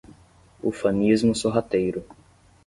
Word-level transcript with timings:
Ufanismo 0.69 1.35
sorrateiro 1.35 2.01